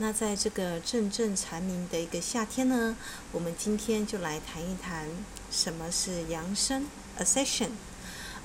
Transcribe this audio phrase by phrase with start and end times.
[0.00, 2.96] 那在这个阵阵蝉鸣的一个夏天呢，
[3.32, 5.08] 我们今天就来谈一谈
[5.50, 6.86] 什么是扬升
[7.18, 7.70] （Ascension），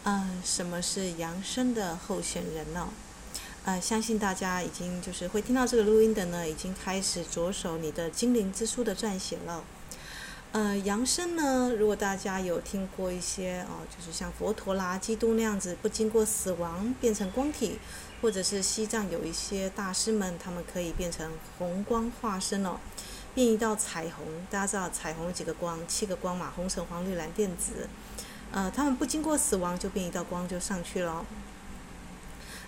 [0.03, 2.89] 呃，什么是扬升的候选人呢？
[3.65, 9.63] 呃，相信大家已经就是会听到这个录音的呢，已经开始着手你的精灵之书的撰写了。
[10.53, 17.79] 呃，扬升呢，如果大家有听过一些哦，就是像佛陀啦、基督那样子，不经过死亡变成光体，
[18.21, 22.77] 或者是西藏有一些大师们，他们可以变成红光化身哦，
[23.33, 24.27] 变一道彩虹。
[24.51, 25.79] 大家知道彩虹几个光？
[25.87, 27.89] 七个光嘛，红、橙、黄、绿、蓝、靛、紫。
[28.51, 31.25] 呃，他们不经过死亡就变一道光就上去了。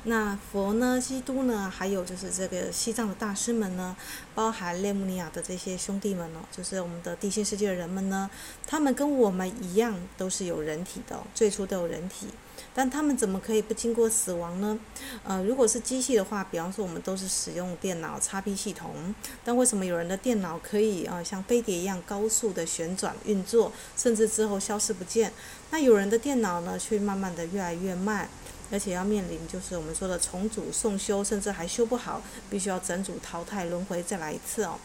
[0.07, 3.97] 那佛呢，基督呢，还有就是这个西藏的大师们呢，
[4.35, 8.29] 包含列姆尼亚的这些兄弟们哦，就是我们的地心世界的人们呢，
[8.67, 12.27] 他们跟我们一样都是有人体的，最初都有人体，
[12.71, 14.77] 但他们怎么可以不经过死亡呢？
[15.23, 25.33] 呃，如果是机器的话，比方说我们都是使用电脑 XP 系统，但为什么有人的电脑可以呃像飞碟一样高速的旋转运作，甚至之后消失不见？
[25.71, 28.29] 那有人的电脑呢，却慢慢的越来越慢。
[28.71, 34.79] 而且要面临就是我们说的重组、送修，甚至还修不好，必须要整组淘汰、轮回再来一次哦。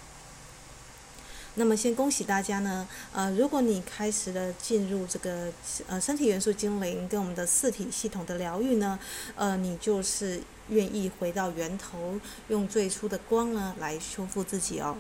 [1.57, 5.53] 那么先恭喜大家呢，呃，如果你开始了进入这个
[5.89, 8.99] 呃身体元素精灵跟我们的四体系统的疗愈呢，
[9.35, 14.97] 呃，你就是愿意回到源头，用最初的光呢来修复自己哦。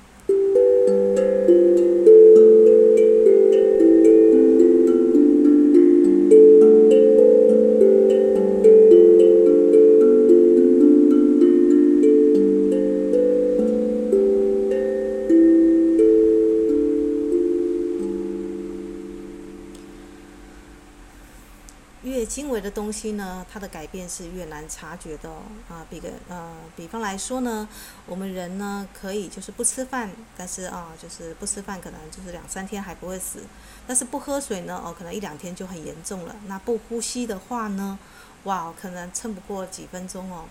[23.00, 25.42] 西呢，它的改变是越难察觉的哦。
[25.68, 27.66] 啊，比个呃，比方来说呢，
[28.06, 33.40] 我们人呢可以就是不吃饭，但是啊，就是不吃饭可能就是两三天还不会死，
[33.86, 36.36] 但是不喝水呢，哦，可能一两天就很严重了。
[36.46, 37.98] 那不呼吸的话呢，
[38.44, 40.44] 哇，可能撑不过几分钟哦。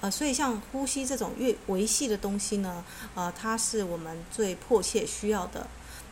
[0.00, 2.84] 呃，所以像呼吸这种越维系的东西呢，
[3.14, 5.66] 呃，它是我们最迫切需要的。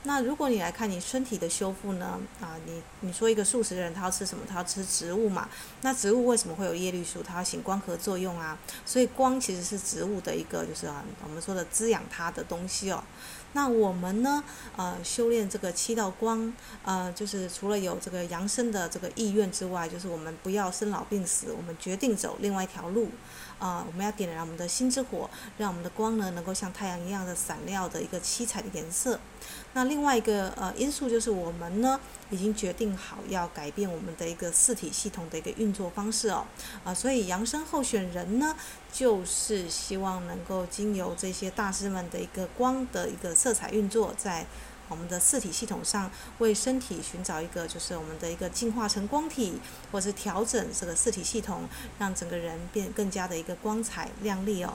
[0.06, 2.18] 那如果你来看你身体的修复呢？
[2.40, 4.44] 啊，你你说一个素食的人他要吃什么？
[4.48, 5.48] 他要吃植物嘛？
[5.82, 7.22] 那植物为什么会有叶绿素？
[7.22, 8.56] 它要行光合作用啊。
[8.84, 13.02] 所以光其实是植物的一个就是啊，我们说的滋养它的东西哦。
[13.52, 14.44] 那我们呢？
[14.76, 16.52] 呃，修炼这个七道光，
[16.84, 23.08] 呃，就是除了有这个扬升的这个意愿之外，就是我们不要生老病死，我们决定走另外一条路。
[23.58, 25.28] 啊、我们要点燃我们的心之火，
[25.58, 29.18] 让我们的光呢能够像太阳一样的闪亮的一个七彩的颜色。
[29.72, 31.98] 那另外一个呃因素就是我们呢
[32.30, 36.44] 已经决定好要改变我们的一个四体系统的一个运作方式哦。
[36.84, 38.54] 啊、所以扬升候选人呢，
[38.92, 44.46] 就是希望能够经由这些大师们的一个光的一个色彩运作在。
[44.88, 49.60] 我们的四体系统上，为身体寻找一个，就是我们的一个进化成光体，
[49.90, 54.74] 或是调整这个四体系统，让整个人变更加的一个光彩亮丽哦。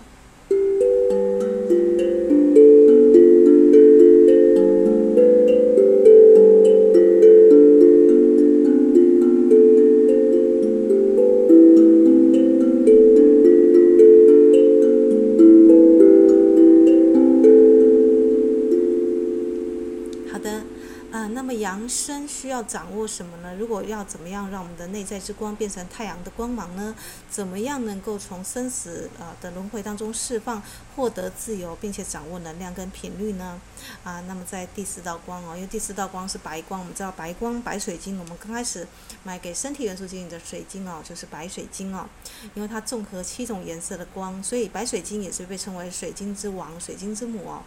[21.91, 23.53] 生需要掌握什么呢？
[23.56, 26.96] 如果要怎么样让我们的内在之光变成太阳的光芒呢？
[27.29, 30.63] 怎么样能够从生死啊的轮回当中释放，
[30.96, 33.59] 获得自由，并且掌握能量跟频率呢？
[34.03, 38.88] 啊，那么在第四道光哦，因为第四道光是白光，我们知道白光白水晶，我们刚开始
[39.23, 42.08] 买给身体元素精灵的水晶哦，就是白水晶哦，
[42.55, 47.61] 因为它综合七种颜色的光，所以白水晶也是被称为水晶之王、水晶之母哦。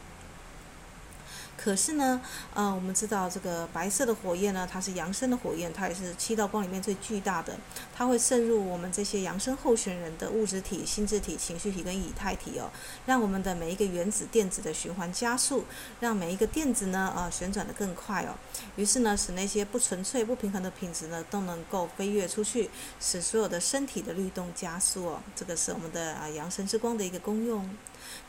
[1.56, 2.20] 可是呢，
[2.52, 7.56] 呃，我们知道这个白色的火焰呢，它是扬升的火焰，它也是七道光里面最巨大的，
[7.94, 12.70] 它会渗入我们这些扬升候选人的物质体、心智体、情绪体跟以太体哦，
[13.06, 15.64] 让我们的每一个原子电子的循环加速，
[16.00, 18.34] 让每一个电子呢，呃，旋转得更快哦。
[18.76, 22.68] 于是呢，使那些不纯粹、不平衡的品质呢，都能够飞跃出去，
[23.00, 25.22] 使所有的身体的律动加速哦。
[25.36, 27.68] 这个是我们的啊扬升之光的一个功用。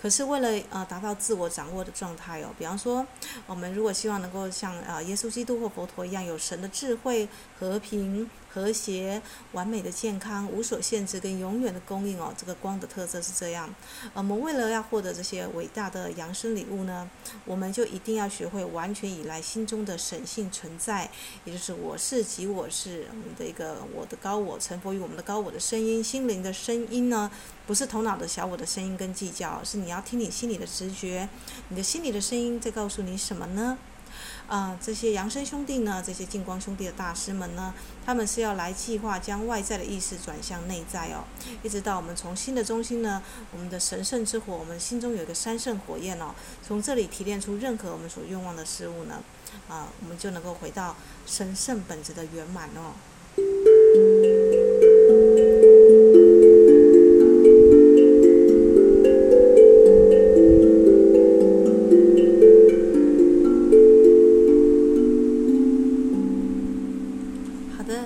[0.01, 3.05] 可是为了呃达到自我掌握的状态哦，比方说
[3.47, 7.27] 我们如果希望能够像呃耶稣基督或佛陀一样有神的智慧、
[7.59, 9.21] 和平、和谐、
[9.51, 12.33] 完美的健康、无所限制跟永远的供应哦。
[12.37, 13.73] 这个光的特色是这样。
[14.13, 17.09] 我们为了要获得这些伟大的扬升礼物呢，
[17.45, 21.09] 我们就一定要学会完全依赖心中的神性存在，
[21.43, 27.29] 也就是我是即我是我们的一个我的高我，臣服于我们的高我的声音，心灵的声音呢，
[27.65, 31.27] 不是头脑的小我的声音跟计较，是你要听你心里的直觉，
[31.69, 33.77] 你的心里的声音在告诉你什么呢？
[34.47, 37.73] 啊、这些扬升兄弟呢，这些净光兄弟的大师们呢，
[38.05, 41.25] 他们是要来计划将外在的意识转向内在哦，
[41.63, 43.21] 一直到我们从心的中心呢，
[43.51, 46.35] 我们的神圣之火，我们心中有一个三圣火焰哦，
[46.65, 49.21] 从这里提炼出任何我们所愿望的事物呢，
[49.67, 50.95] 啊、我们就能够回到
[51.25, 52.93] 神圣本质的圆满哦。
[67.85, 67.97] അത്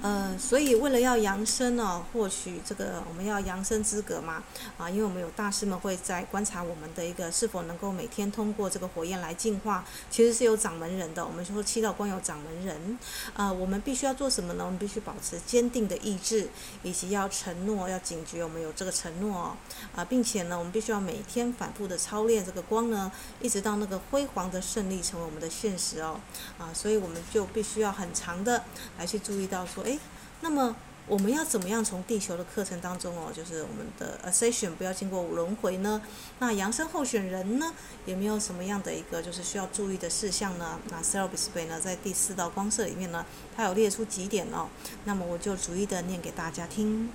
[0.00, 4.42] 呃，所以为了要扬升呢，获取这个我们要扬升资格嘛
[4.76, 11.26] 啊，因为我们有大师们会在观察我们的一个是否能够每天通过这个火焰来净化，其实是有掌门人的。
[11.26, 12.98] 我们说七道光有掌门人，
[13.34, 14.64] 啊，我们必须要做什么呢？
[14.64, 16.48] 我们必须保持坚定的意志，
[16.84, 19.56] 以及要承诺，要警觉，我们有这个承诺
[19.96, 23.10] 啊，并且呢，我们必须要每天反复的操练这个光呢，
[23.40, 26.20] 一直到那个辉煌的胜利成为我们的现实哦，
[26.56, 28.62] 啊，所以我们就必须要很长的
[28.96, 29.97] 来去注意到说，诶，
[30.40, 30.76] 那么。
[31.08, 36.02] 我们要怎么样从地球的课程当中哦，就是我们的 ascension 不要经过轮回呢？
[36.38, 37.72] 那扬升候选人呢，
[38.04, 40.78] 有没有什么样的一个就是需要注意的事项呢？
[40.90, 43.24] 那 Serobispe 呢，在第四道光色里面呢，
[43.56, 44.68] 它有列出几点哦。
[45.06, 47.08] 那么我就逐一的念给大家听。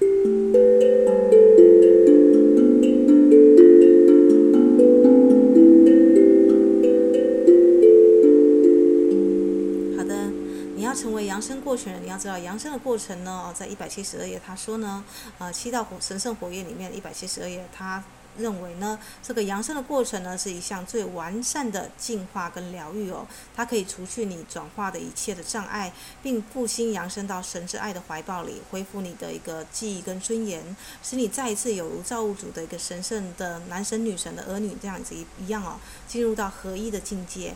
[11.43, 15.03] 生过程，你要知道扬升的过程呢，在一百七十二页他说呢，
[15.39, 18.01] 呃，七道火神圣火焰里面一百七十二页，他
[18.37, 25.91] 认为呢，这个扬升的过程呢，是一项最完善的净化跟疗愈哦，它可以除去你转化的一切的障碍，
[26.23, 37.53] 并复兴扬升到神之爱的怀抱里，恢复你的一个记忆跟尊严，使你再一次有如造物主的一个神圣的男神女神的儿女这样子一一样哦，进入到合一的境界。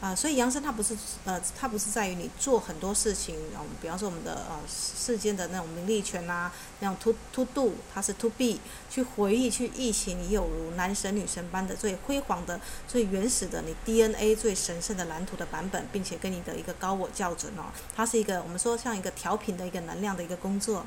[0.00, 8.58] 啊、所以扬升它不是，呃，它不是在于你做很多事情，嗯，比方说我们的呃世间的那种名利权啊，那种 to to do，它是 to be，
[8.88, 12.58] 去回忆去忆起你有如男神女神般的最辉煌的、
[12.88, 17.64] 最原始的你 DNA 最神圣的蓝图的版本，并且跟你的一个高我校准哦，
[17.94, 20.86] 它是一个我们说像一个调频的一个能量的一个工作。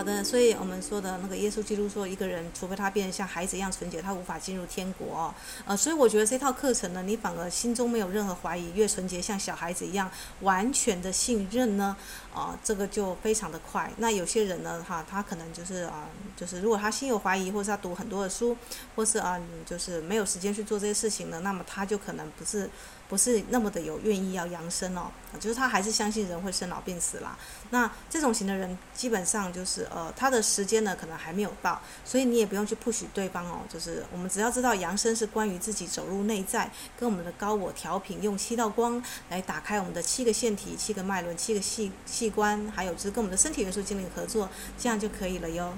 [0.00, 5.34] 好的所以我们说的那个耶稣基督说，一个人除非他变得像孩子一样纯洁，他无法进入天国。
[5.66, 10.10] 呃，所以我觉得这套课程呢，你反而心中没有任何怀疑，越纯洁像小孩子一样
[10.40, 11.94] 完全的信任呢，
[12.32, 13.92] 啊、呃，这个就非常的快。
[13.98, 18.56] 那有些人呢，哈，他可能就是啊、就是如果他心有怀疑，或是他读很多的书，
[18.96, 22.70] 或是啊、就是没有时间去做这些事情呢，那么他就可能不是。
[23.10, 27.36] 不是那么的有愿意要扬升哦，就是他还是相信人会生老病死啦。
[27.70, 33.62] 那这种型的人基本上就是呃，他的时间呢可能还没有到，所以你也不用去 push 对方哦。
[33.68, 44.48] 就是我们只要知道扬升是关于自己走入内在，跟我们的高我调频，用七道光来打开我们的七个腺体、七个脉轮、七个细器官，还有就是跟我们的身体元素精灵合作，
[44.78, 45.74] 这样就可以了哟。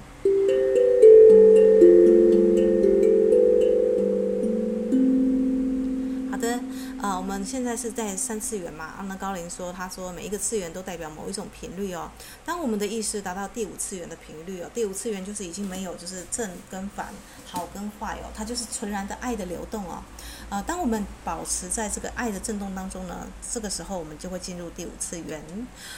[7.02, 8.94] 啊，我们现在是在三次元嘛？
[8.96, 12.08] 阿那高灵说，他说每一个次元都代表某一种频率哦。
[12.44, 17.08] 当我们的意识达到第五次元的频率哦，第五次元就是已经没有就是正跟反、
[17.44, 20.00] 好跟坏哦，它就是纯然的爱的流动哦。
[20.48, 25.42] 啊，当我们保持在这个爱的震动当中呢，这个时候我们就会进入第五次元。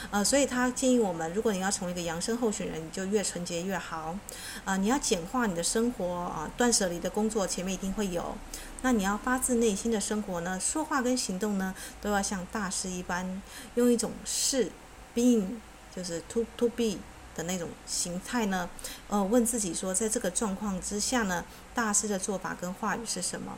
[0.09, 4.17] 呃，所以他建议我们，如果你要成为一个扬升候选人，你就越纯洁越好。
[4.63, 8.35] 啊，你要简化你的生活啊，断舍离的工作前面一定会有。
[8.85, 13.41] 那你要发自内心的生活呢，说话跟行动呢，都要像大师一般，
[13.73, 14.71] 用一种是
[15.15, 15.55] being，
[15.95, 16.99] 就是 to to be
[17.35, 18.69] 的那种形态呢，
[19.07, 23.57] 呃，问自己说，在这个状况之下呢，大师的做法跟话语是什么？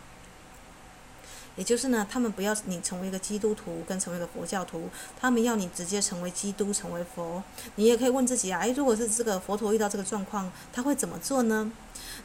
[1.57, 7.43] 也就是呢，他们不要你成为一个基督徒，跟成为一个佛教徒，他们要你直接成为基督，成为佛。
[7.75, 11.69] 你也可以问自己啊，诶，如果是这个佛陀遇到这个状况，他会怎么做呢？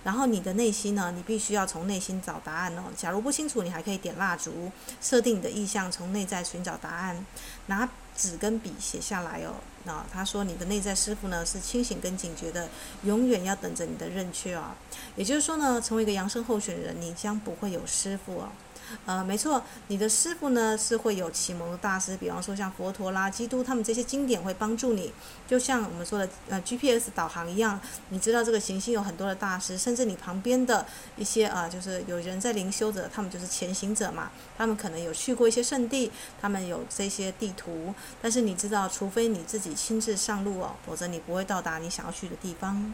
[0.05, 2.85] 然后你的内心呢，你必须要从内心找答案哦。
[2.97, 7.25] 假如不清楚，你还可以点蜡烛，设定你的意向，从内在寻找答案，
[7.67, 9.55] 拿纸跟笔写下来哦。
[9.85, 12.69] 那他说你的内在师傅呢是清醒跟警觉的，
[13.05, 14.77] 永远要等着你的认缺啊。
[15.17, 18.49] 也就是说呢，成为一个扬声候选人，你将不会有师傅哦。
[19.07, 25.13] 呃，没错，你的师傅呢是会有启蒙的大师，比方说像佛陀啦、基督，他们这些经典会帮助你，
[25.47, 30.87] 就像我们说的呃 GPS 导航一样，你知道这个行星有很多的大师，甚至你旁边的
[31.17, 36.11] 一些啊、呃，就是有人在灵修者，他们就是前行者嘛，他们可能有去过一些圣地，
[36.41, 42.93] 他们有这些地图，但是你知道，除非你自己亲自上路哦，否则你不会到达你想要去的地方。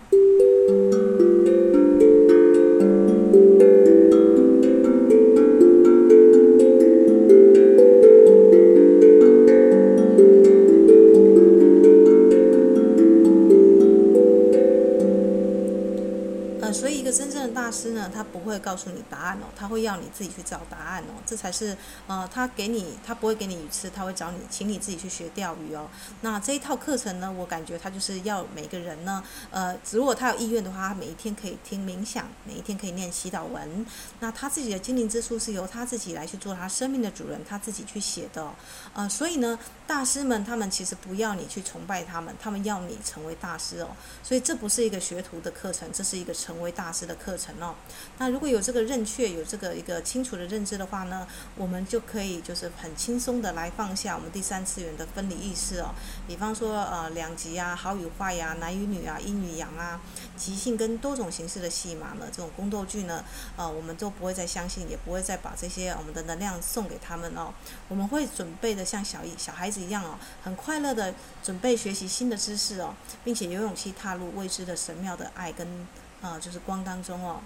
[19.69, 25.89] 会要你自己去找答案哦，这才是呃，他给你，他不会给你鱼吃，他会找你，请你自己去学钓鱼哦。
[26.23, 33.85] 那这一套课程呢，我感觉他就是要每个人呢，呃，如果他有意愿的话，他每一天可以听冥想，每一天可以念祈祷文。
[34.21, 38.55] 那他自己的精灵之书是由他自己来去做他生命的主人，他自己去写的哦。
[38.95, 43.89] 呃，所以呢，大师们他们其实不要你去崇拜他们，他们要你成为大师哦。
[44.23, 47.55] 所以这不是一个学徒的课程，这是一个成为大师的课程。
[47.61, 47.75] 哦，
[48.17, 55.95] 那如果有这个认确，有这一个清楚的认知的话呢，我们就可以就是很轻松的来放下我们第三次元的分离意识哦。
[56.27, 60.01] 比方说呃两极啊，好与坏呀，男与女啊，阴与阳啊，
[60.37, 63.25] 即兴跟多种形式的戏码呢，这种宫斗剧呢，
[63.57, 67.53] 呃，我们都不会再相信，也不会再把这些我们的能量送给他们哦。
[67.89, 75.87] 我们会准备的像小一小孩子一样哦，很快乐的准备学习新的知识哦，并且有勇气踏入未知的神妙的爱跟。
[76.21, 77.41] 啊、呃，就是光当中哦，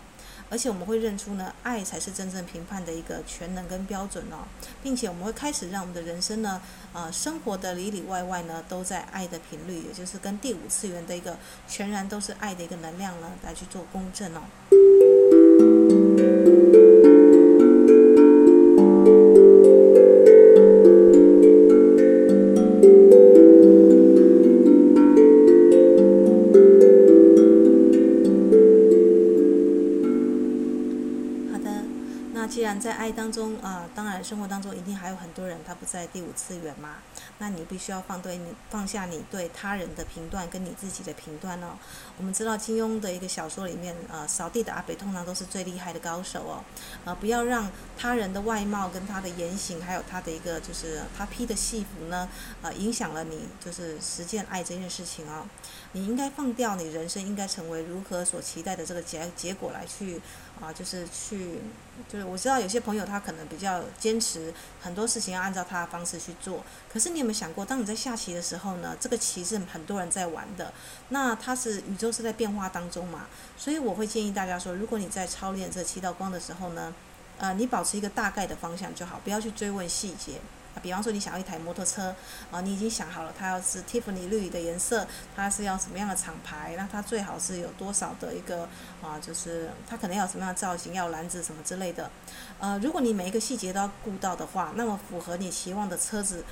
[0.53, 4.45] 而且我们会认出呢，爱才是真正评判的一个全能跟标准哦，
[4.83, 6.61] 并且我们会开始让我们的人生呢，
[6.93, 14.43] 呃，生活的里里外外呢，都在爱的频率，也就是跟第五次元的一个全然都是爱的一个能量呢，来去做共振哦。
[33.03, 36.99] 爱当中啊、当然生活当中一定还有很多人他不在第五次元嘛，
[37.39, 41.71] 那你必须要放对你放下你对他人的评断跟你自己的评断哦。
[42.17, 46.63] 我们知道金庸的一个小说里面，呃，扫地的阿北通常都是最厉害的高手哦。
[47.05, 47.69] 呃，不要让
[47.99, 52.29] 他人的外貌跟他的言行，还有他的一个就是他披的戏服呢，
[52.63, 55.45] 呃，影响了你就是实践爱这件事情哦。
[55.91, 60.21] 你应该放掉你人生应该成为如何所期待的这个结结果来去。
[60.63, 61.59] 啊，就是去，
[62.09, 66.65] 就是我知道有些朋友他可能比较坚持很多事情要按照他的方式去做。
[66.93, 70.73] 可是你有没有想过，当你在下棋的时候呢，这个棋是很多人在玩的，
[71.09, 73.27] 那它是宇宙是在变化当中嘛？
[73.59, 76.95] 所以我会建议大家说，如果你在操练这七道光的时候呢，
[77.39, 80.41] 呃，你保持一个大概的方向就好，不要去追问细节。
[80.75, 82.15] 啊，比方说你想要一台摩托车，
[82.51, 88.69] 啊，你已经想好了，它要是 Tiffany 绿的颜色，它是要什么样的厂牌，那它最好是有多少的一个
[89.03, 92.11] 啊，就是它可能要什么样的造型，要篮子什么之类的。
[92.59, 96.45] 呃，如果你每一个细节都要顾到的话，那么符合你期望的车子，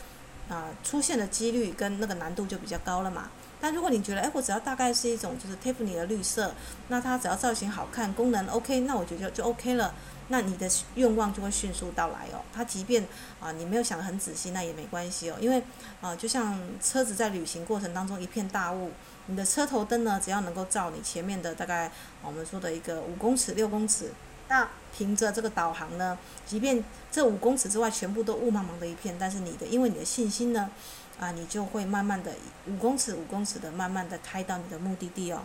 [0.49, 3.31] 啊，出现的几率跟那个难度就比较高了嘛。
[3.63, 6.55] 但如果你觉得，哎，我只要大概是一种就是 Tiffany 的绿色，
[6.89, 9.95] 那它只要造型好看，功能 OK，那我觉得就 OK 了。
[10.33, 12.41] 那你的愿望就会迅速到来哦。
[12.55, 13.05] 它即便
[13.41, 15.37] 啊，你没有想得很仔细，那也没关系哦。
[15.41, 15.63] 因为
[16.01, 18.93] 啊，就像车子在旅行过程当中一片大雾，
[19.27, 21.91] 你的车头灯呢，只要能够照你前面的大概
[22.23, 24.13] 我们说的一个五公尺、六公尺，
[24.49, 30.71] 那凭着这个导航呢，即便这五公尺之外全部都雾茫茫的一片，但是你的因为你的信心呢，
[31.19, 32.33] 啊，你就会慢慢的
[32.69, 35.43] 五公尺、五公尺的慢慢的开到你的目的地哦。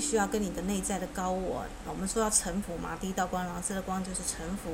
[0.00, 4.70] 需要跟你的内在的高我，我们说要臣服嘛，第一道光，蓝色的光就是臣服。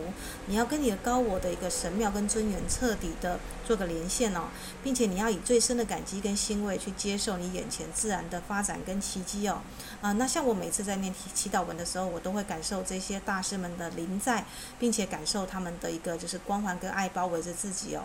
[0.46, 4.44] 你要跟你的高我的一个神妙跟尊严彻底的做个连线哦，
[4.82, 9.60] 并且你要以最深的感激跟欣慰去接受你眼前自然的发展跟奇迹哦。
[10.00, 14.44] 啊、那像我每次在念祈祷文的时候，我都会感受这些大师们的临在，
[14.78, 18.04] 并且感受他们的一个就是光环跟爱包围着自己哦。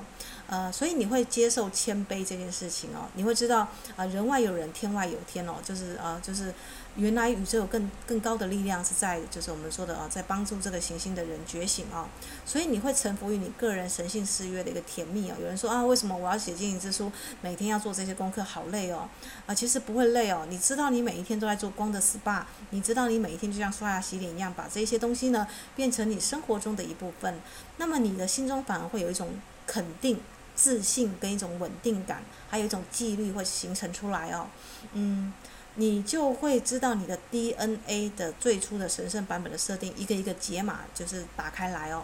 [0.51, 3.65] 呃，所以你会接受谦卑这件事情哦，你会知道
[3.95, 6.53] 啊、人外有人，天外有天哦，就是呃，就是
[6.97, 12.05] 原来宇宙有更更高的力量是在，就是我们说的啊、在帮助这个行星的人觉醒哦。
[12.45, 15.35] 所以你会臣服于你个人神性誓约的一个甜蜜哦。
[15.39, 19.07] 有人说啊，为什么我要写经营之书，每天要做这些功课，好累哦。
[19.45, 27.39] 啊、其实不会累哦，你知道你每一天都在做光的 SPA，你知道你每一天就像刷牙洗脸一样，把这些东西呢变成你生活中的一部分，
[27.77, 29.29] 那么你的心中反而会有一种
[29.65, 30.19] 肯定。
[30.55, 34.47] 自信跟一种稳定感，还有一种纪律会形成出来哦，
[34.93, 35.33] 嗯，
[35.75, 42.03] 你就会知道你的 DNA 的最初的神圣版本的设定，一个一个解码就是打开来哦。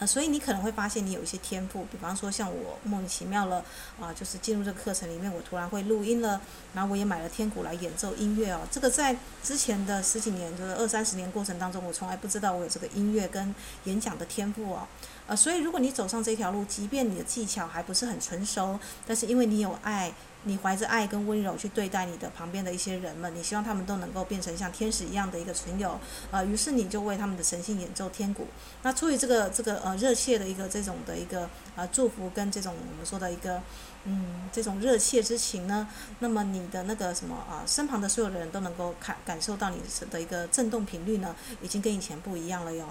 [0.00, 3.64] 呃，所以你可能会发现你有一些天赋，比方说像我莫名其妙了
[4.00, 6.40] 啊，就是进入这个课程里面，我突然会录音了，
[6.72, 8.60] 然后我也买了天鼓来演奏音乐哦。
[8.70, 13.52] 这个在之前的十几年，就是二三十年过程当中，我从来不知道我有这个音乐跟
[13.86, 14.86] 演讲的天赋哦。
[15.28, 20.12] 呃，所以如果你走上这条路，即便你的技巧还不是很成熟，但是因为你有爱。
[20.44, 25.98] 你怀着爱跟温柔去对待你的旁边的一些人们，你希望他们都能够变成像天使一样的一个存有，
[26.30, 28.46] 呃，于是你就为他们的神性演奏天鼓。
[28.82, 33.60] 那出于这个这个呃热切的一个这种的一个呃祝福跟这种我们说的一个
[34.04, 35.88] 嗯这种热切之情呢，
[36.20, 42.86] 那么你的那个什么啊、身旁的所有的人都能够感感受到你的一个震动频率呢，已经跟以前不一样了哟。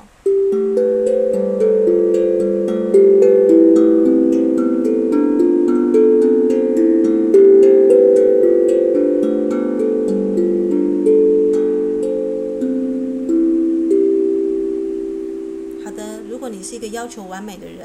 [2.88, 2.94] 好
[15.92, 17.77] 的如果你是一个要求完美的人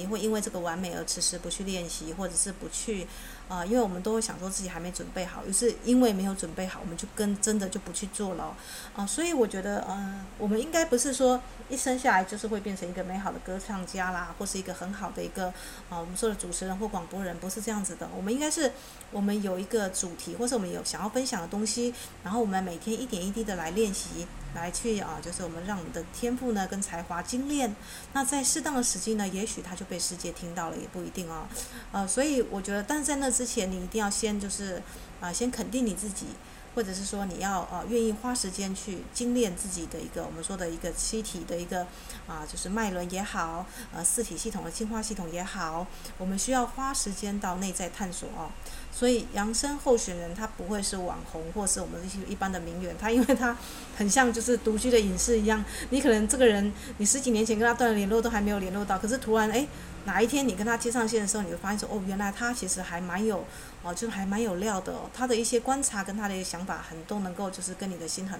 [0.00, 3.06] 也会因为这个完美而迟迟不去练习，或者是不去
[3.48, 8.56] 啊，因为我们都会想说自己还没准备好，于是因为没有准备好，我们就跟真的就不去做了
[8.94, 9.06] 啊。
[9.06, 15.46] 所以我觉得，嗯，我们应该不是说一生下来就是会变成一个美好的歌唱家啦，或是一个很好的一个
[15.88, 18.08] 啊，我们说的主持人或广播人，不是这样子的。
[18.16, 18.72] 我们应该是
[19.10, 21.92] 我们有一个主题，或是我们有想要分享的东西，
[22.22, 24.26] 然后我们每天一点一滴的来练习。
[24.54, 27.74] 来去啊，就是我们让你的天赋呢跟才华精炼，
[28.12, 31.46] 那在适当的时机呢，也许他就被世界听到了，也不一定哦。
[31.92, 34.82] 呃，所以我觉得，但是在那之前，你一定要先就是
[35.20, 36.26] 啊，先肯定你自己。
[36.74, 41.86] 或者是说你要呃愿意花时间去精炼自己的一个我们说的一个七体的一个
[42.26, 45.86] 啊，就是脉轮也好，呃四体系统的进化系统也好，
[46.18, 48.50] 我们需要花时间到内在探索哦。
[48.92, 53.56] 所以扬升候选人他不会是网红，或是我们这些一般的名媛，他因为他
[53.96, 59.66] 很像就是独居的隐士一样，你可能这个人你十几年前跟他断了联络都还没有联络到，可是突然哎。
[60.06, 63.44] 哪一天你跟他接上线的时候，你会发现说，哦，原来他其实还蛮有，
[63.82, 65.10] 哦，就还蛮有料的哦。
[65.14, 68.38] 他的一些观察跟他的一些想法，很都能够就是跟你的心很，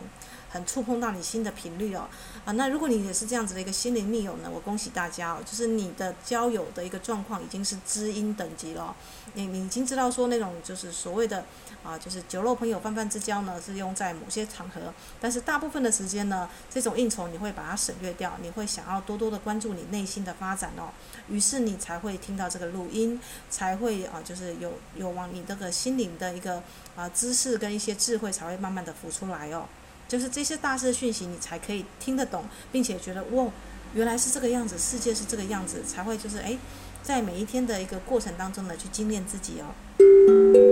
[0.51, 2.09] 很触碰到你心的频率哦。
[2.45, 8.95] 啊，那如果你也是这样子的一个心灵密友呢，我恭喜大家哦，就是你的交友的一个状况已经是知音等级了。
[9.35, 11.45] 你你已经知道说那种就是所谓的。
[11.83, 20.91] 啊，就是酒肉朋友、泛泛之交呢，是用在某些场合，但是大部分的时间呢，这种应酬你会把它省略掉，你会想要多多的关注你内心的发展哦，
[21.31, 26.63] 于是你才会听到这个录音，才会啊，就是有有往你这个心灵的一个
[26.95, 29.65] 啊知识跟一些智慧才会慢慢的浮出来哦，
[30.07, 33.51] 就是这些大事讯息你才可以听得懂，并且觉得哇，
[33.95, 36.59] 原来是这个样子，世界是这个样子，才会就是诶，
[37.03, 40.70] 在每一天的一个过程当中呢，去精炼自己哦。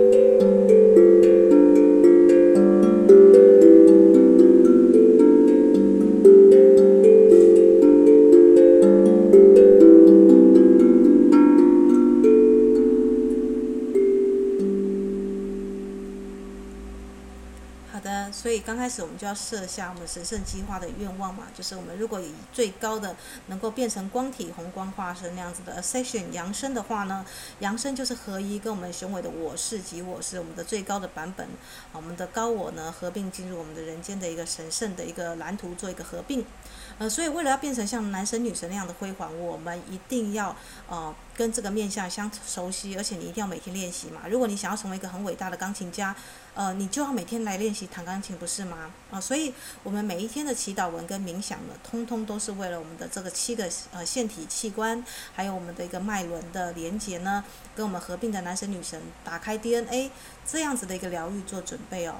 [18.89, 27.23] 开始我们就要设下我们神圣计划的愿望嘛，就是我们如果以最高的能够变成光体红光化身那样子的 Ascension 扬升的话呢，
[27.59, 31.47] 扬升就是合一，跟我们雄伟的我是即我是我们的最高的版本，
[31.91, 36.43] 我们的高我呢合并进入我们的人间的一个神圣的一个蓝图做一个合并，
[36.97, 40.55] 呃，所以为了要变成像男神女神那样的辉煌，我们一定要
[40.87, 44.23] 呃跟这个面相相熟悉，而且你一定要每天练习嘛。
[44.29, 46.13] 如果你想要成为一个很伟大的钢琴家，
[46.53, 48.91] 呃，你就要每天来练习弹钢琴，不是吗？
[49.09, 55.01] 啊、所以我们每一天的祈祷文跟冥想呢，通通都是为了我们的这个七个呃腺体器官，
[55.33, 57.41] 还有我们的一个脉轮的连接呢，
[57.73, 60.11] 跟我们合并的男神女神打开 DNA
[60.45, 62.15] 这样子的一个疗愈做准备哦。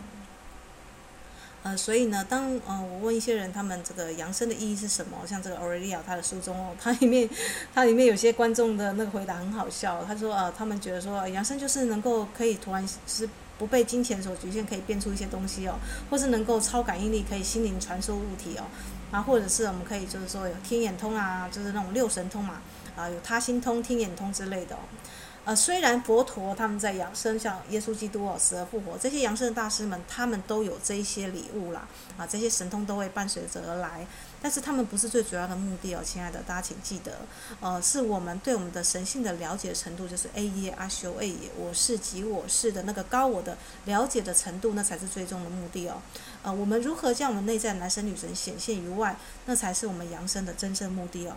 [1.62, 5.18] 呃，所以呢，当呃我问一些人，他们这个扬升的意义是什么？
[5.28, 7.30] 像这个 Aurelia 他的书中哦，他里面
[7.74, 10.04] 他里面有些观众的那个回答很好笑。
[10.06, 15.76] 他说呃，他们觉得说扬升就是能够可以突然是不被金钱所局限，可以变出一些东西哦，
[16.10, 18.64] 或是能够超感应力，可以心灵传输物体哦，
[19.12, 22.62] 啊，或者是我们可以就是说有天眼通啊，就是那种六神通嘛，
[22.96, 24.80] 啊，有他心通、天眼通之类的哦。
[25.50, 34.06] 呃，虽然佛陀他们在养生，像耶稣基督哦，死而复活，这些扬升的大师们，他们都有这一些礼物啦，啊，这些神通都会伴随着而来，
[34.44, 37.22] 但是他们不是最主要的目的哦，亲爱的，大家请记得，
[37.62, 46.00] 呃，是我们对我们的神性的了解程度，就是 A 耶阿修 A 耶，我是即我是的那个高我的了解的程度，那才是最终的目的哦，
[46.44, 51.34] 呃，我们如何将我们内在男神女神显现于外，那才是我们扬升的真正目的哦。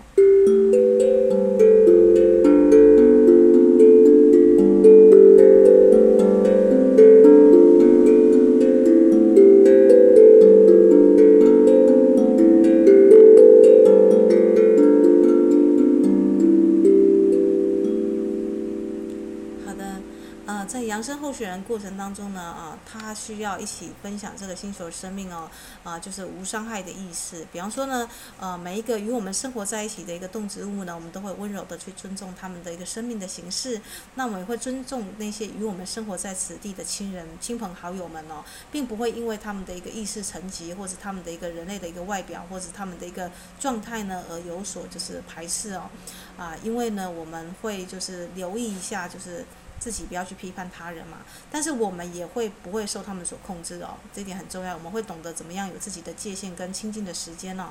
[21.72, 25.50] 过程当中呢，啊，他需要一起分享这个星球生命哦，
[25.82, 27.46] 啊，就是无伤害的意思。
[27.50, 28.06] 比方说呢，
[28.38, 33.80] 呃，每一个与我们生活在一起的一个动植物呢，我们都会温柔的去尊重他们的一个生命的形式。
[34.16, 45.88] 那我们也会尊重那些与我们生活在此地的亲人、亲朋好友们哦，并不会因为他们的一个意识层级，或者他们的一个人类的一个外表，或者他们的一个状态呢，而有所就是排斥哦。
[46.36, 49.46] 啊，因为呢，我们会就是留意一下，就是。
[49.82, 51.18] 自己不要去批判他人嘛，
[51.50, 54.74] 但是我们也会不会受他们所控制哦，这点很重要。
[54.74, 57.70] 我们会懂得怎么样有自己的界限跟亲近的时间哦，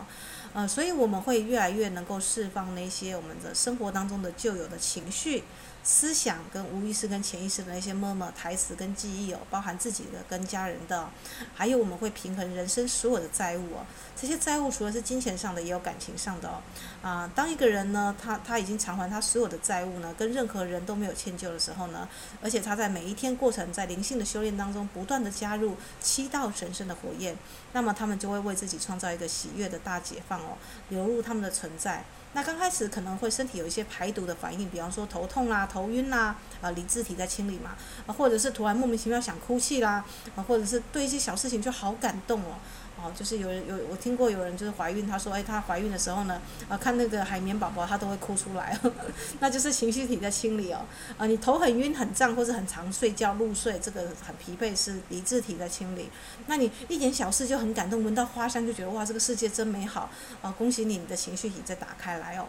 [0.53, 5.45] 呃，所以我们会越来越能够释放那些我们的生活当中的旧有的情绪。
[5.83, 11.09] 思想跟无意识跟潜意识的那些默默台词跟记忆哦，包含自己的跟家人的，
[11.55, 13.85] 还有我们会平衡人生所有的债务哦。
[14.15, 16.61] 这些债务除了是金钱上的，也有感情上的哦。
[17.01, 22.07] 啊，当一个人呢，他他已经偿还他所有的债务呢，跟任何人都没有歉疚的时候呢，
[22.41, 27.35] 而且他在每一天过程在灵性的修炼当中不断的加入七道神圣的火焰，
[27.73, 30.57] 那么他们就会为自己创造一个喜悦的大解放哦，
[30.89, 32.03] 流入他们的存在。
[32.33, 37.75] 那刚开始可能会身体有一些排毒的反应，比方说头痛啦、头晕啦，啊，理智体在清理嘛，
[38.07, 40.03] 啊，或者是突然莫名其妙想哭泣啦，
[40.35, 42.55] 啊，或者是对一些小事情就好感动哦。
[43.03, 49.05] 哦，就是有人有我听过有人就是怀孕，她说，哎，她怀孕的时候呢，啊，看那个海绵宝宝，她都会哭出来，呵呵，
[49.39, 50.85] 那就是情绪体在清理哦。
[51.17, 56.09] 啊，你头很晕很胀，或是很常睡觉入睡，这个很疲惫，是理智体在清理。
[56.45, 60.09] 那你一点小事就很感动，闻到花香就觉得哇，这个世界真美好，
[60.41, 62.45] 啊，恭喜你，你的情绪体在打开来哦。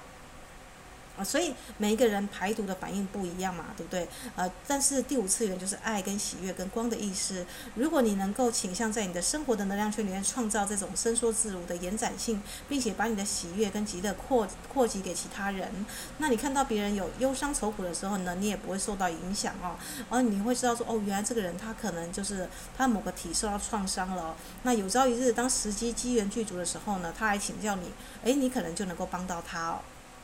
[1.16, 4.08] 啊，所以每一个人排毒的反应不一样嘛，对不对？
[4.34, 7.44] 呃，但是第五次元就是爱跟喜悦跟光的意思。
[7.74, 15.84] 如果你能够倾向在你的生活的能量圈里面创造这种伸缩自如的延展性，并且把你的喜悦跟极乐扩扩及给其他人，
[16.18, 19.76] 那你看到别人有忧伤愁苦的时候呢，你也不会受到影响哦。
[20.08, 24.34] 而你会知道说，哦，原来这个人他可能就是他某个体受到创伤了。
[24.62, 27.92] 那有朝一日当时机机缘具足的时候呢，他来请教你，
[28.24, 29.80] 诶，你可能就能够帮到他哦。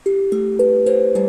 [0.08, 1.27] うん。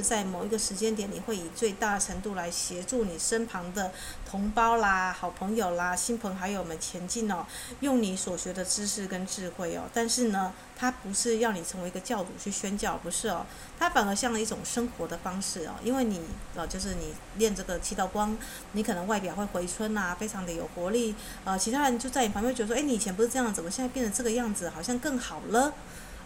[0.00, 3.92] 在某一个时间点，你会以最大程度来协助你身旁的
[4.28, 7.46] 同胞啦、好朋友啦、亲朋好友们前进哦，
[7.80, 9.82] 用你所学的知识跟智慧哦。
[9.92, 13.46] 但是呢，它不是要你成为一个教主去宣教，不是哦，
[13.78, 15.74] 它反而像一种生活的方式哦。
[15.82, 16.20] 因为你
[16.54, 18.36] 呃，就是你练这个七道光，
[18.72, 21.14] 你可能外表会回春呐，非常的有活力。
[21.44, 25.72] 呃，其他人就在你旁边觉得说，哎，你以前不是这样，怎么现在变成这个样子，好像更好了。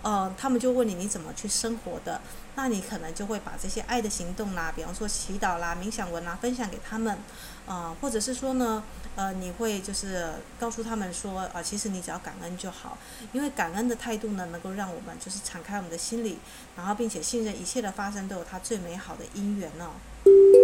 [0.03, 2.21] 呃，他们就问你你怎么去生活的，
[2.57, 7.17] 那你可能就会把这些爱的行动啦，比方说祈祷啦、冥想文啦，分享给他们，
[7.67, 8.83] 呃，或者是说呢，
[9.15, 12.99] 呃，你会就是告诉他们说，啊、其实你只要感恩就好，
[13.33, 16.39] 因为感恩的态度呢，能够让我们就是敞开我们的心里，
[16.77, 20.62] 然后并且信任一切的发生都有它最美好的因缘哦。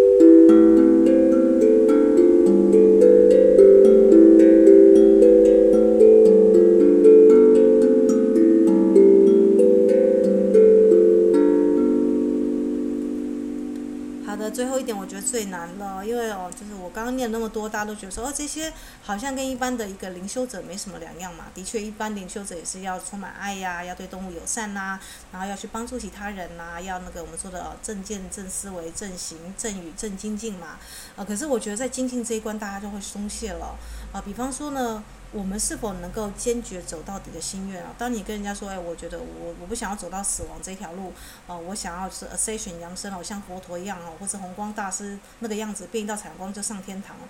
[15.39, 21.45] 最难了，因为哦，就是我刚刚念那么多，大家都觉得说哦，这些好像跟一般的一个灵修者没什么两样嘛。
[21.55, 24.99] 的确，一般灵修者也是要充满爱呀，要对动物友善呐，
[25.31, 30.77] 然后要去帮助其他人呐，要那个我们说的哦，正见、正思维、正行、正语、正精进嘛。
[31.15, 33.79] 啊，可是我觉得在精进这一关，大家就会松懈了。
[34.13, 37.95] 啊，比方说呢，我们是否能够坚决走到底的心愿啊？
[37.99, 41.13] 当你跟人家说，哎，我觉得我我不想要走到死亡这条路，
[41.47, 47.29] 啊，我想要是 Ascension 扬升哦，像佛陀一样哦，或是弘光大师那个样子，变一道彩光就上天堂了。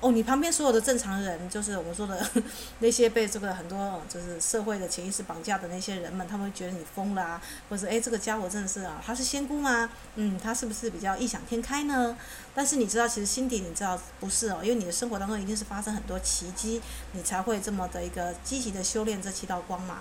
[0.00, 2.26] 哦，你旁边所有的正常人，就是我们说的
[2.80, 9.90] 那些被这个很多就是社会的潜意识绑架的那些人们，他们觉得你疯了啊，或者诶，这个家伙真的是啊，他是仙姑吗？
[10.14, 12.16] 嗯，他是不是比较异想天开呢？
[12.54, 16.80] 但是你知道，其实心底你知道不是哦，因为你的生活当中一定是发生很多奇迹，
[17.12, 19.98] 你才会这么的一个积极的修炼这七道光嘛。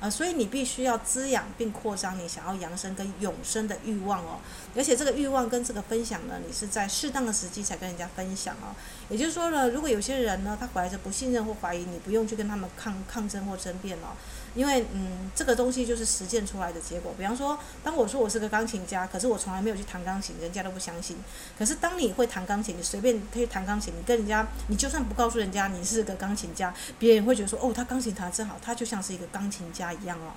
[0.00, 4.40] 呃，所以你必须要滋养并扩张你想要扬升跟永生的欲望哦，
[4.74, 8.74] 而且这个欲望跟这个分享呢，你是在适当的时机才跟人家分享哦。
[9.12, 14.16] 也就是说呢，如果有些人呢，他怀着不信任或怀疑，你不用去跟他们抗抗争或争辩哦。
[14.54, 17.14] 因为嗯，这个东西就是实践出来的结果。
[17.16, 21.16] 比方说，当我说我是个钢琴家，可是我从来没有去弹钢琴，人家都不相信。
[21.58, 30.32] 可是当你会弹钢琴，你随便可以弹钢琴，你跟人家，你就算不告诉人家你是个钢琴家，别人会觉得说，哦，他钢琴弹得真好，他就像是一个钢琴家一样哦。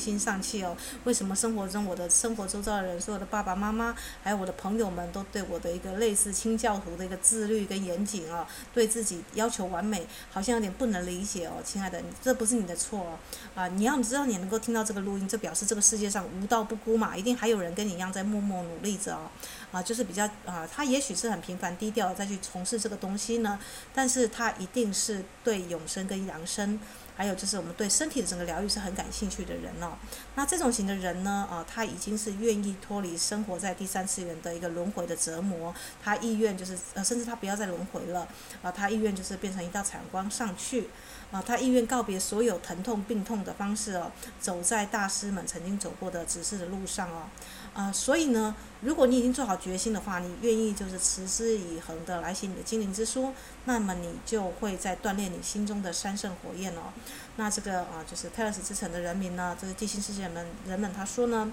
[0.00, 0.74] 心丧气哦？
[1.04, 11.52] 为什么生活中我的生活周遭的人，所有的爸爸妈妈，还有我的朋友们，都对我的一个类似清教徒的一个自律跟严谨哦，对自己要求完美，好像有点不能理解哦。
[11.62, 13.18] 亲爱的，这不是你的错哦，
[13.54, 13.68] 啊！
[13.68, 19.30] 你要知道，你能够听到这个录音，这表示这个世界上无道不孤嘛，一定还有人跟你一样在默默努力着哦。
[19.70, 23.58] 啊，就是比较啊，他也许是很平凡低调的再去从事这个东西呢，
[23.94, 26.80] 但是他一定是对永生跟扬生。
[27.20, 29.92] 还有就是我们对身体的整个疗愈是很感兴趣的人哦，
[30.36, 38.26] 那这种型的人呢，啊，他已经是愿意脱离生活在第三次元的一个轮回的折磨，他意愿就是呃，甚至他不要再轮回了，
[38.62, 40.88] 啊，他意愿就是变成一道彩光上去，
[41.30, 47.24] 啊，他意愿告别所有疼痛病痛的方式哦，走在大师们曾经走过的指示的路上哦。
[47.72, 53.32] 啊、所以呢，如果你已经做好决心的话，你愿意就是持之以恒的来写你的精灵之书，
[53.64, 56.92] 那么你就会在锻炼你心中的三圣火焰哦。
[57.36, 61.50] 那这个啊、就是泰勒斯之城的人民呢，这个地心世界们人们他说呢，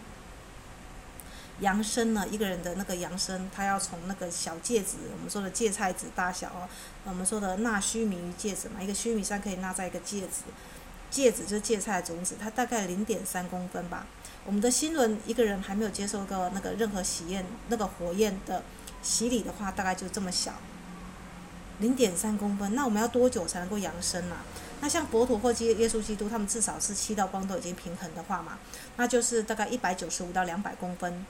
[1.60, 6.68] 扬升呢，一个人的那个扬升，他要从那个小芥子，我们说的芥菜籽大小哦，
[7.06, 10.42] 我们说的纳须弥于芥子嘛，一个须弥山可以纳在一个芥子，
[11.12, 14.08] 芥子就是芥菜种子，它大概零点三公分吧。
[14.48, 18.64] 我们的心轮，一个人还没有接受过那个任何喜宴、那个火焰的
[19.04, 20.54] 洗礼的话，大概就这么小，
[21.80, 22.74] 零点三公分。
[22.74, 24.46] 那我们要多久才能够扬升呢、啊？
[24.80, 28.58] 那像佛陀或基耶稣基督，他们至少是七道光都已经平衡的话嘛，
[28.96, 31.26] 那就是大概一百九十五到两百公分。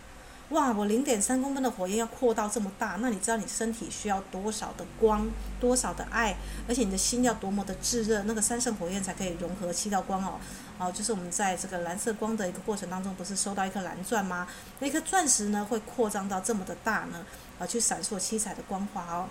[0.50, 5.28] 哇，我零点三公分的火焰要扩到这么大，那你知道你身体需要多少的光，
[5.60, 6.38] 多少的爱，
[6.70, 10.40] 而且你的心要多么的炙热，那个三圣火焰才可以融合七道光哦。
[10.78, 14.48] 哦，就是我们在这个蓝色光的一个过程当中，不是收到一颗蓝钻吗？
[14.80, 17.26] 那颗钻石呢，会扩张到这么的大呢，
[17.60, 19.28] 啊，去闪烁七彩的光华哦。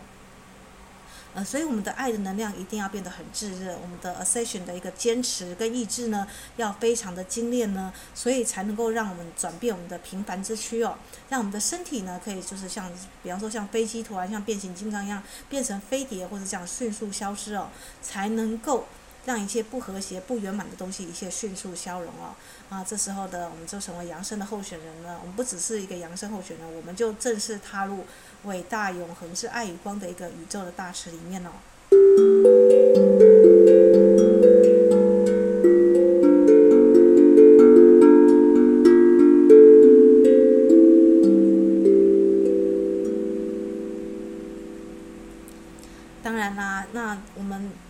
[1.36, 10.96] 呃，所以我们的爱的能量一定要变得很炙热，我们的 Ascension 的一个坚持跟意志呢，要非常的精炼呢，所以才能够让我们转变我们的平凡之躯哦，
[11.28, 12.90] 让我们的身体呢，可以就是像，
[13.22, 17.68] 比方说像飞机突然像变形金刚一样变成飞碟，或者这样迅速消失哦，
[18.00, 18.86] 才能够。
[19.26, 22.30] 让一切不和谐、不圆满的东西一切迅速消融哦，
[22.70, 25.18] 啊，这时候的我们就成为扬升的候选人了。
[25.20, 28.04] 我们不只是一个扬升候选人，我们就正式踏入
[28.46, 31.50] 伟大永恒是爱与光的一个宇宙的大池里面哦。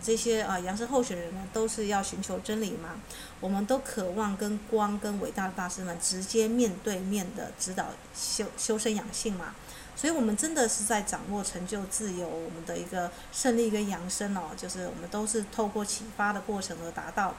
[0.02, 2.90] 这些啊，扬升候选人呢，都是要寻求真理嘛。
[3.40, 9.52] 我们都渴望跟光、跟伟大的大师们直接面对面的指导修修身养性嘛。
[9.96, 17.34] 所以，我们真的是在掌握成就自由，我们的一个胜利跟扬升哦，就是我们都是透过启发的过程而达到。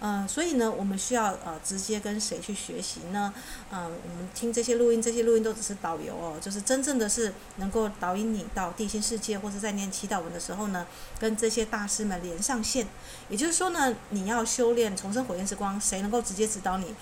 [0.00, 3.32] 嗯、呃，所以呢，我们需要呃直接跟谁去学习呢？
[3.70, 10.86] 嗯、呃，我们听这些录音，这些录音都只是导游哦，就是真正的是能够导引你到地心世界，或者在念祈祷文的时候呢，
[11.18, 12.86] 跟这些大师们连上线。
[13.30, 16.94] 也就是说呢，你要修炼重生火焰之光，谁能够直接指导你？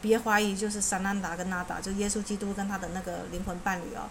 [0.00, 4.06] 别怀疑，就是萨南达跟纳达，就耶稣基督跟他的那个灵魂伴侣哦。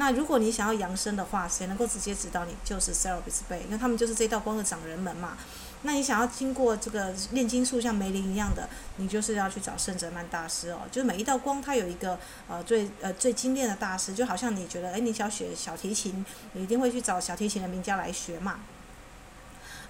[0.00, 2.56] 那如果你想要扬升的话，谁能够直接指导你？
[2.64, 5.36] 就是 Serapis Bay，因为他们就是这道光的掌人们嘛。
[5.82, 10.80] 那你想要经过这个炼金术，像梅林一样的，你就是要去找圣哲曼大师哦。
[10.90, 18.60] 就是每一道光，它有一个呃最呃最精炼的大师，就好像你觉得，哎，你想学小提琴，你一定会去找小提琴的名家来学嘛。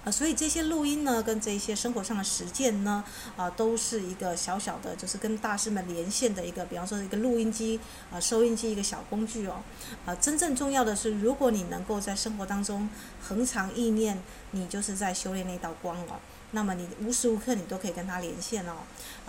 [0.03, 3.03] 啊、所以这些录音呢，跟这些生活上的实践呢，
[3.37, 7.79] 啊、都是一个小小的，就是跟大师们连线的一个，比方说一个录音机
[8.11, 9.61] 啊、收音机一个小工具哦。
[10.05, 12.89] 啊、真正重要的是，如果你能够在生活当中
[13.21, 16.19] 恒常意念，你就是在修炼那道光哦。
[16.53, 18.73] 那么你无时无刻你都可以跟他连线哦。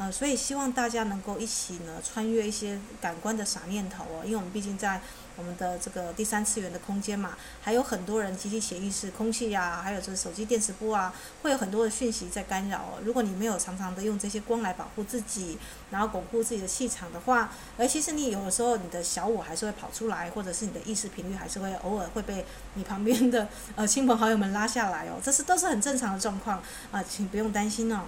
[0.02, 5.00] 呃，所以希望大家能够一起呢，穿越一些感官的傻念头哦，因为我们毕竟在。
[5.34, 7.30] 我们的这个第三次元的空间嘛，
[7.62, 13.00] 还有很多人集体潜意识、空气呀、还有这个手机电磁波啊，会有很多的讯息在干扰哦。
[13.02, 15.56] 如果你没有常常的用这些光来保护自己，
[15.90, 28.02] 然后巩固自己的气场的话，而其实你有的时候你的小我还是会跑出来，或者是你的意识频率还是会偶尔会被你旁边的呃亲朋好友们拉下来哦，这是都是很正常的状况啊、请不用担心哦。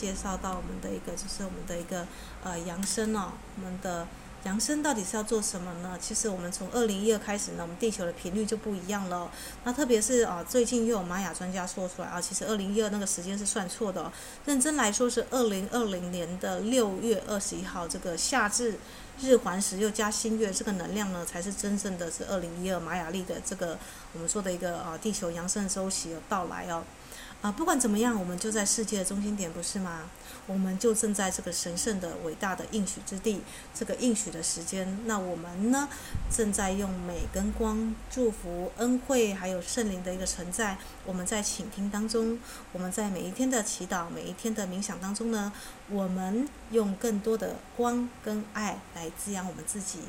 [0.00, 2.06] 介绍到我们的一个，就是我们的一个
[2.42, 3.32] 呃扬升哦。
[3.56, 4.06] 我们的
[4.44, 5.98] 扬升到底是要做什么呢？
[6.00, 9.30] 其实我们从二零一二开始呢，我们地球的频率就不一样了。
[9.64, 14.10] 那特别是啊，最近又有玛雅专家说出来啊，其实二零一二那个时间是算错的哦。
[14.46, 18.78] 认真来说是二零二零年的六月二十一号，这个夏至
[19.20, 23.78] 日环食又加新月，这个能量呢，才是真正的是二零一二玛雅历的这个
[24.14, 26.82] 我们说的一个啊地球扬升周期的到来哦。
[27.42, 30.02] 啊，不管怎么样，我们就在世界的中心点，不是吗？
[30.46, 33.40] 我们就正在这个神圣的、伟大的应许之地，
[33.74, 34.98] 这个应许的时间。
[35.06, 35.88] 那我们呢，
[36.30, 40.76] 正在用美跟光祝福恩惠，还有圣灵的一个存在。
[41.06, 42.38] 我们在倾听当中，
[42.72, 45.50] 我们在每一天的祈祷、每一天的冥想当中呢，
[45.88, 50.00] 我们用更多的光跟爱来滋养我们自己。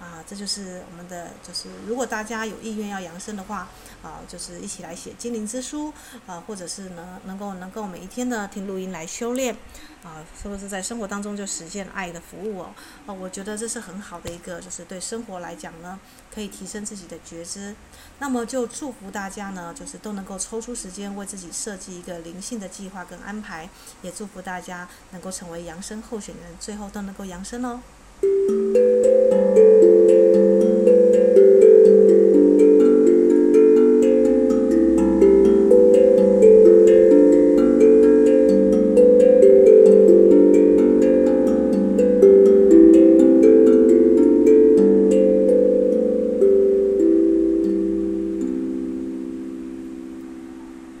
[0.00, 3.68] 啊，这就是我们的，就是如果大家有意愿要扬升的话，
[4.02, 5.92] 啊，就是一起来写精灵之书，
[6.26, 9.56] 啊，或者是呢，能够能够每一天呢听录音来修炼，
[10.02, 12.70] 啊，是不是在生活当中就实践爱的服务哦？
[13.06, 15.98] 啊，我觉得这是很好的一个，就是对生活来讲呢，
[16.32, 17.74] 可以提升自己的觉知。
[18.20, 23.68] 那么就祝福大家呢，就是都能够抽出时间为自己设计一个灵性的计划跟安排，
[24.02, 27.80] 也祝福大家能够成为扬升候选人，最后都能够扬升哦。